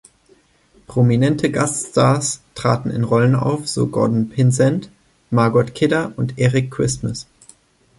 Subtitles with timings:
[0.87, 4.89] Prominente Gaststars traten in Rollen auf, so Gordon Pinsent,
[5.29, 7.27] Margot Kidder und Eric Christmas.